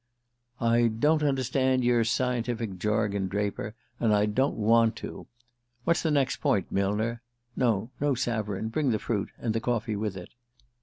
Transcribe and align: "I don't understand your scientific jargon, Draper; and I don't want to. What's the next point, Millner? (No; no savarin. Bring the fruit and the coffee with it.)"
"I 0.59 0.87
don't 0.87 1.21
understand 1.21 1.83
your 1.83 2.03
scientific 2.05 2.79
jargon, 2.79 3.27
Draper; 3.27 3.75
and 3.99 4.15
I 4.15 4.25
don't 4.25 4.55
want 4.55 4.95
to. 4.95 5.27
What's 5.83 6.01
the 6.01 6.09
next 6.09 6.37
point, 6.37 6.71
Millner? 6.71 7.21
(No; 7.55 7.91
no 7.99 8.15
savarin. 8.15 8.69
Bring 8.69 8.89
the 8.89 8.97
fruit 8.97 9.29
and 9.37 9.53
the 9.53 9.59
coffee 9.61 9.95
with 9.95 10.17
it.)" 10.17 10.29